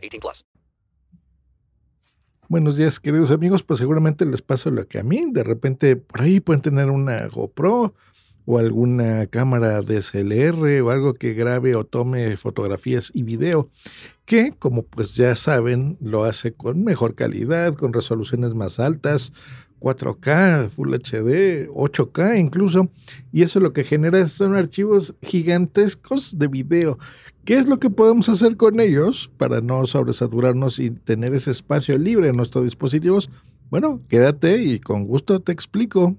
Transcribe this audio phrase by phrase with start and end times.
[0.00, 0.44] 18 plus.
[2.48, 3.62] Buenos días, queridos amigos.
[3.62, 5.30] Pues seguramente les pasa lo que a mí.
[5.30, 7.94] De repente, por ahí pueden tener una GoPro
[8.44, 13.70] o alguna cámara DSLR o algo que grabe o tome fotografías y video,
[14.24, 19.32] que como pues ya saben, lo hace con mejor calidad, con resoluciones más altas,
[19.78, 22.90] 4K, Full HD, 8K incluso,
[23.32, 26.98] y eso lo que genera son archivos gigantescos de video.
[27.44, 31.96] ¿Qué es lo que podemos hacer con ellos para no sobresaturarnos y tener ese espacio
[31.96, 33.30] libre en nuestros dispositivos?
[33.70, 36.16] Bueno, quédate y con gusto te explico.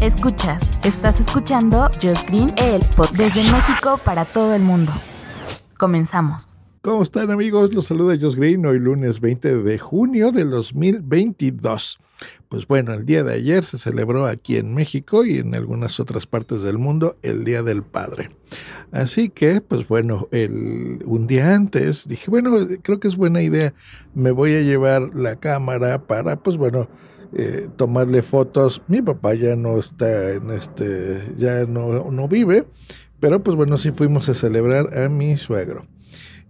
[0.00, 4.92] Escuchas, estás escuchando Just Green, el podcast desde México para todo el mundo.
[5.78, 6.48] Comenzamos.
[6.80, 7.74] ¿Cómo están amigos?
[7.74, 11.98] Los saluda Josh Green hoy lunes 20 de junio del 2022.
[12.48, 16.26] Pues bueno, el día de ayer se celebró aquí en México y en algunas otras
[16.26, 18.30] partes del mundo el Día del Padre.
[18.92, 23.74] Así que, pues bueno, el, un día antes dije, bueno, creo que es buena idea,
[24.14, 26.88] me voy a llevar la cámara para, pues bueno,
[27.34, 28.82] eh, tomarle fotos.
[28.86, 32.66] Mi papá ya no está en este, ya no, no vive,
[33.20, 35.86] pero pues bueno, sí fuimos a celebrar a mi suegro.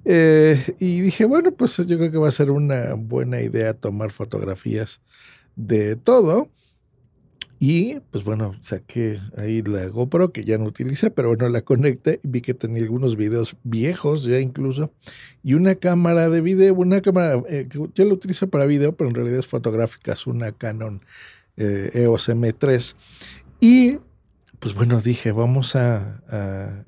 [0.04, 4.12] Eh, y dije, bueno, pues yo creo que va a ser una buena idea tomar
[4.12, 5.00] fotografías
[5.56, 6.50] de todo.
[7.58, 12.20] Y pues bueno, saqué ahí la GoPro que ya no utilicé, pero bueno, la conecté
[12.22, 14.92] vi que tenía algunos videos viejos ya incluso.
[15.42, 19.08] Y una cámara de video, una cámara eh, que yo la utilizo para video, pero
[19.08, 21.00] en realidad es fotográfica, es una Canon
[21.56, 22.94] eh, EOS M3.
[23.60, 23.98] Y
[24.58, 26.22] pues bueno, dije, vamos a,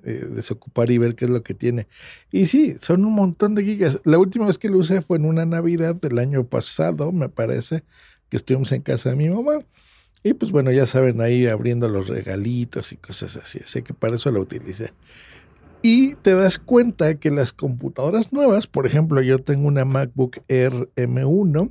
[0.05, 1.87] eh, desocupar y ver qué es lo que tiene.
[2.31, 4.01] Y sí, son un montón de gigas.
[4.05, 7.85] La última vez que lo usé fue en una Navidad del año pasado, me parece,
[8.29, 9.65] que estuvimos en casa de mi mamá.
[10.23, 13.61] Y pues bueno, ya saben, ahí abriendo los regalitos y cosas así.
[13.65, 14.93] Así que para eso la utilicé.
[15.83, 20.91] Y te das cuenta que las computadoras nuevas, por ejemplo, yo tengo una MacBook Air
[20.97, 21.71] M1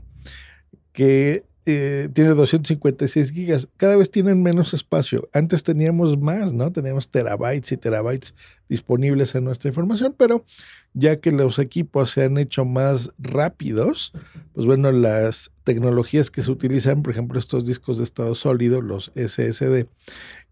[0.93, 3.67] que eh, tiene 256 gigas.
[3.75, 5.27] Cada vez tienen menos espacio.
[5.33, 6.71] Antes teníamos más, ¿no?
[6.71, 8.33] Teníamos terabytes y terabytes
[8.69, 10.45] disponibles en nuestra información, pero
[10.93, 14.13] ya que los equipos se han hecho más rápidos,
[14.53, 19.11] pues bueno, las tecnologías que se utilizan, por ejemplo, estos discos de estado sólido, los
[19.15, 19.89] SSD,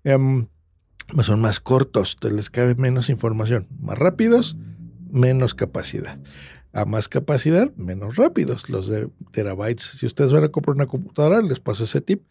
[0.04, 0.48] em,
[1.14, 4.58] pues son más cortos, te les cabe menos información, más rápidos,
[5.10, 6.20] menos capacidad
[6.76, 9.98] a más capacidad, menos rápidos los de terabytes.
[9.98, 12.24] Si ustedes van a comprar una computadora, les paso ese tip.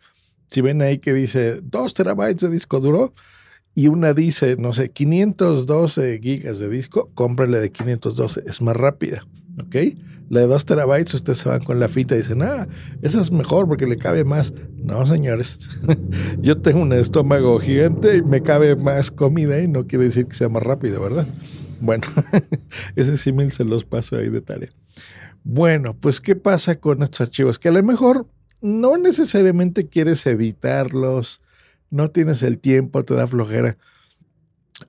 [0.49, 3.15] Si ven ahí que dice 2 terabytes de disco duro
[3.75, 9.27] y una dice, no sé, 512 gigas de disco, cómprenle de 512, es más rápida,
[9.59, 9.77] ¿ok?
[10.29, 12.69] La de 2 terabytes, ustedes se van con la fita y dicen, ah,
[13.01, 14.53] esa es mejor porque le cabe más.
[14.77, 15.71] No, señores,
[16.43, 20.37] yo tengo un estómago gigante y me cabe más comida y no quiere decir que
[20.37, 21.27] sea más rápido, ¿verdad?
[21.85, 22.07] Bueno,
[22.97, 24.71] ese símil se los paso ahí de tarea.
[25.43, 27.59] Bueno, pues ¿qué pasa con estos archivos?
[27.59, 28.27] Que a lo mejor
[28.63, 31.43] no necesariamente quieres editarlos,
[31.91, 33.77] no tienes el tiempo, te da flojera.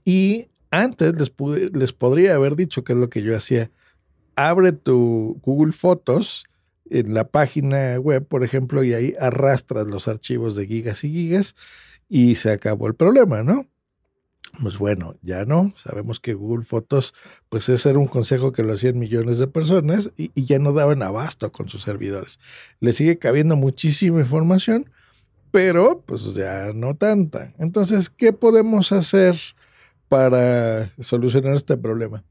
[0.06, 1.34] Y antes les,
[1.74, 3.72] les podría haber dicho que es lo que yo hacía.
[4.38, 6.46] Abre tu Google Fotos
[6.90, 11.56] en la página web, por ejemplo, y ahí arrastras los archivos de gigas y gigas
[12.08, 13.68] y se acabó el problema, ¿no?
[14.62, 15.74] Pues bueno, ya no.
[15.78, 17.14] Sabemos que Google Fotos,
[17.50, 21.04] pues ese era un consejo que lo hacían millones de personas y, ya no daban
[21.04, 22.40] abasto con sus servidores.
[22.80, 24.90] Le sigue cabiendo muchísima información,
[25.52, 27.54] pero pues ya no tanta.
[27.60, 29.36] Entonces, ¿qué podemos hacer
[30.08, 32.24] para solucionar este problema?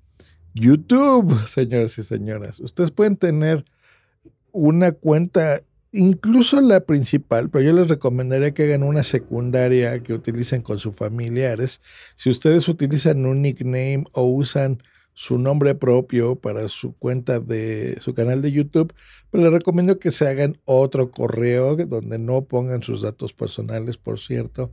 [0.55, 2.61] YouTube, señores y señoras.
[2.61, 3.65] Ustedes pueden tener
[4.53, 5.61] una cuenta
[5.94, 10.94] incluso la principal, pero yo les recomendaría que hagan una secundaria que utilicen con sus
[10.94, 11.81] familiares.
[12.17, 14.82] Si ustedes utilizan un nickname o usan
[15.12, 18.93] su nombre propio para su cuenta de su canal de YouTube,
[19.31, 24.19] pues les recomiendo que se hagan otro correo donde no pongan sus datos personales, por
[24.19, 24.73] cierto,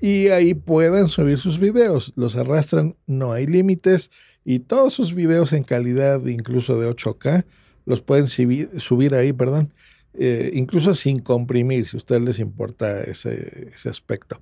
[0.00, 2.14] y ahí puedan subir sus videos.
[2.16, 4.10] Los arrastran, no hay límites
[4.42, 7.44] y todos sus videos en calidad incluso de 8K
[7.84, 9.72] los pueden subir, subir ahí, perdón
[10.18, 14.40] eh, incluso sin comprimir, si a ustedes les importa ese, aspecto.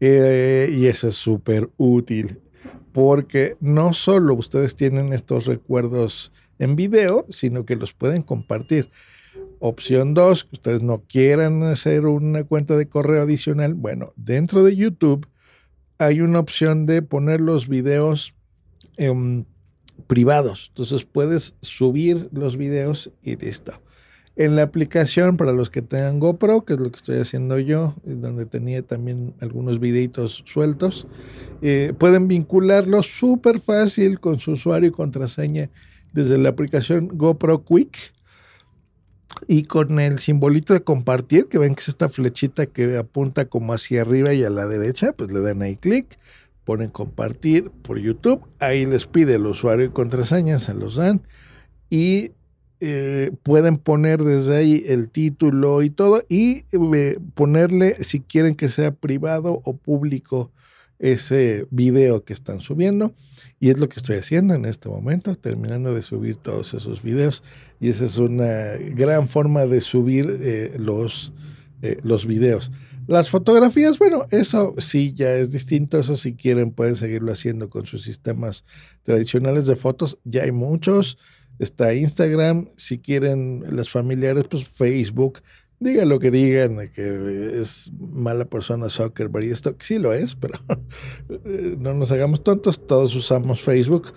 [0.00, 2.40] Eh, y eso es súper útil,
[2.92, 8.90] porque no solo ustedes tienen estos recuerdos en video, sino que los pueden compartir.
[9.60, 13.74] Opción 2, que ustedes no quieran hacer una cuenta de correo adicional.
[13.74, 15.26] Bueno, dentro de YouTube
[15.98, 18.34] hay una opción de poner los videos
[18.96, 19.44] em,
[20.06, 20.66] privados.
[20.68, 23.80] Entonces puedes subir los videos y listo.
[24.36, 27.94] En la aplicación, para los que tengan GoPro, que es lo que estoy haciendo yo,
[28.04, 31.06] donde tenía también algunos videitos sueltos,
[31.62, 35.70] eh, pueden vincularlo súper fácil con su usuario y contraseña
[36.12, 37.96] desde la aplicación GoPro Quick
[39.46, 43.72] y con el simbolito de compartir, que ven que es esta flechita que apunta como
[43.72, 46.18] hacia arriba y a la derecha, pues le dan ahí clic,
[46.64, 51.22] ponen compartir por YouTube, ahí les pide el usuario y contraseña, se los dan
[51.88, 52.32] y
[52.86, 58.68] eh, pueden poner desde ahí el título y todo y eh, ponerle si quieren que
[58.68, 60.52] sea privado o público
[60.98, 63.14] ese video que están subiendo.
[63.58, 67.42] Y es lo que estoy haciendo en este momento, terminando de subir todos esos videos.
[67.80, 71.32] Y esa es una gran forma de subir eh, los,
[72.02, 72.70] los videos.
[73.06, 75.98] Las fotografías, bueno, eso sí ya es distinto.
[75.98, 78.66] Eso si quieren pueden seguirlo haciendo con sus sistemas
[79.04, 80.18] tradicionales de fotos.
[80.24, 81.16] Ya hay muchos
[81.58, 85.40] está Instagram, si quieren las familiares, pues Facebook.
[85.80, 90.58] Digan lo que digan, que es mala persona Zuckerberg y esto, sí lo es, pero
[91.78, 94.14] no nos hagamos tontos, todos usamos Facebook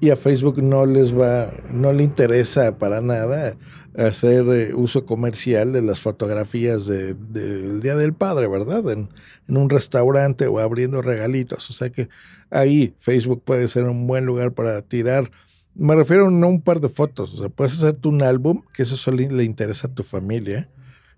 [0.00, 3.56] y a Facebook no les va, no le interesa para nada
[3.96, 8.90] hacer eh, uso comercial de las fotografías del Día del Padre, ¿verdad?
[8.90, 9.08] En,
[9.48, 11.70] en, un restaurante o abriendo regalitos.
[11.70, 12.08] O sea que
[12.50, 15.30] ahí Facebook puede ser un buen lugar para tirar
[15.74, 17.34] me refiero a un par de fotos.
[17.34, 20.70] O sea, puedes hacerte un álbum, que eso solo le interesa a tu familia.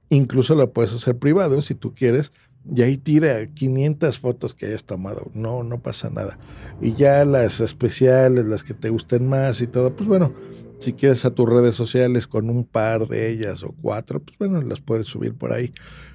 [0.08, 2.32] Incluso lo puedes hacer privado si tú quieres.
[2.74, 5.30] Y ahí tira 500 fotos que hayas tomado.
[5.34, 6.38] No, no pasa nada.
[6.80, 10.32] Y ya las especiales, las que te gusten más y todo, pues bueno,
[10.78, 14.60] si quieres a tus redes sociales con un par de ellas o cuatro, pues bueno,
[14.62, 15.72] las puedes subir por ahí.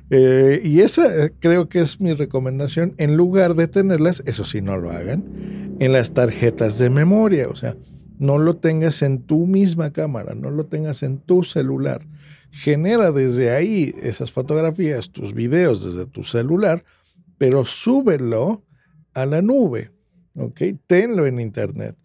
[0.09, 2.95] Eh, y esa eh, creo que es mi recomendación.
[2.97, 7.47] En lugar de tenerlas, eso sí, no lo hagan, en las tarjetas de memoria.
[7.47, 7.77] O sea,
[8.21, 12.05] no lo tengas en tu misma cámara, no lo tengas en tu celular.
[12.51, 16.83] Genera desde ahí esas fotografías, tus videos desde tu celular,
[17.39, 18.63] pero súbelo
[19.15, 19.89] a la nube,
[20.35, 20.61] ¿ok?
[20.85, 21.97] Tenlo en internet,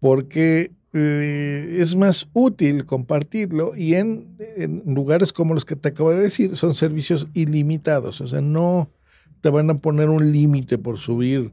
[0.00, 6.12] porque eh, es más útil compartirlo y en, en, lugares como los que te acabo
[6.12, 8.88] de decir son servicios ilimitados, o sea, no
[9.42, 11.52] te van a poner un límite por subir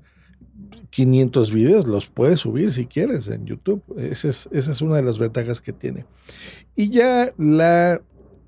[0.95, 3.83] 500 videos, los puedes subir si quieres en YouTube.
[3.97, 6.05] Esa es, esa es una de las ventajas que tiene.
[6.73, 8.01] Y ya la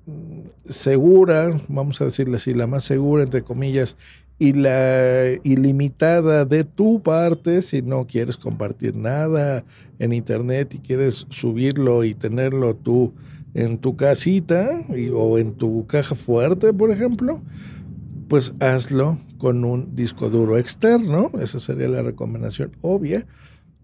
[0.06, 3.98] mm, segura, vamos a decirle así, la más segura, entre comillas,
[4.38, 9.62] y la ilimitada de tu parte, si no quieres compartir nada
[9.98, 13.12] en internet y quieres subirlo y tenerlo tú
[13.52, 17.42] en tu casita o en tu caja fuerte, por ejemplo,
[18.28, 21.30] pues hazlo con un disco duro externo.
[21.40, 23.26] Esa sería la recomendación obvia.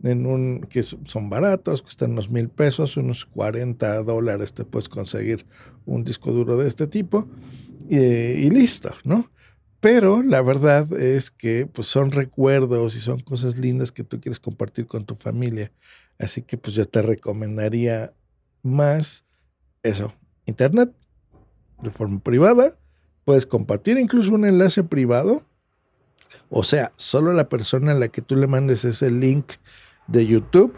[0.02, 5.46] En un, que son baratos, cuestan unos mil pesos, unos 40 dólares te puedes conseguir
[5.87, 7.26] un disco duro de este tipo
[7.88, 9.31] y, listo, ¿no?
[9.81, 14.41] Pero la verdad es que pues, son recuerdos y son cosas lindas que tú quieres
[14.41, 15.73] compartir con tu familia.
[16.19, 18.12] Así que pues yo te recomendaría
[18.62, 19.25] más
[19.82, 20.14] eso,
[20.46, 20.93] internet
[21.82, 22.79] de forma privada
[23.24, 25.44] Puedes compartir incluso un enlace privado.
[26.50, 29.52] O sea, solo la persona a la que tú le mandes ese link
[30.06, 30.74] de YouTube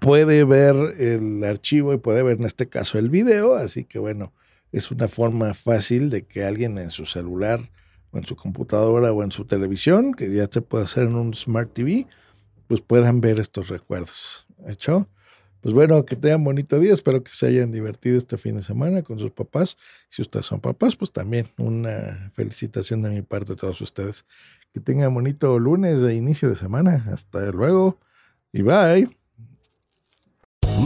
[0.00, 3.54] puede ver el archivo y puede ver en este caso el video.
[3.54, 4.32] Así que bueno,
[4.72, 7.70] es una forma fácil de que alguien en su celular
[8.10, 11.34] o en su computadora o en su televisión, que ya se puede hacer en un
[11.34, 12.06] Smart TV,
[12.66, 14.46] pues puedan ver estos recuerdos.
[14.66, 15.08] ¿Hecho?
[15.60, 16.94] Pues bueno, que tengan bonito día.
[16.94, 19.76] Espero que se hayan divertido este fin de semana con sus papás.
[20.08, 24.24] Si ustedes son papás, pues también una felicitación de mi parte a todos ustedes.
[24.72, 27.06] Que tengan bonito lunes de inicio de semana.
[27.12, 27.98] Hasta luego
[28.52, 29.17] y bye.